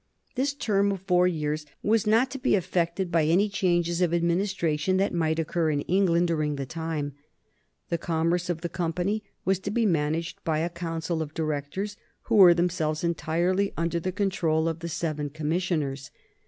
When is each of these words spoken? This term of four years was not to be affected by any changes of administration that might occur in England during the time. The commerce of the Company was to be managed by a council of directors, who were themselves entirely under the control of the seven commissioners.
This 0.33 0.55
term 0.55 0.91
of 0.91 1.01
four 1.03 1.27
years 1.27 1.63
was 1.83 2.07
not 2.07 2.31
to 2.31 2.39
be 2.39 2.55
affected 2.55 3.11
by 3.11 3.25
any 3.25 3.47
changes 3.47 4.01
of 4.01 4.15
administration 4.15 4.97
that 4.97 5.13
might 5.13 5.37
occur 5.37 5.69
in 5.69 5.81
England 5.81 6.27
during 6.29 6.55
the 6.55 6.65
time. 6.65 7.13
The 7.89 7.99
commerce 7.99 8.49
of 8.49 8.61
the 8.61 8.67
Company 8.67 9.23
was 9.45 9.59
to 9.59 9.69
be 9.69 9.85
managed 9.85 10.43
by 10.43 10.57
a 10.57 10.69
council 10.71 11.21
of 11.21 11.35
directors, 11.35 11.97
who 12.23 12.35
were 12.37 12.55
themselves 12.55 13.03
entirely 13.03 13.73
under 13.77 13.99
the 13.99 14.11
control 14.11 14.67
of 14.67 14.79
the 14.79 14.89
seven 14.89 15.29
commissioners. 15.29 16.09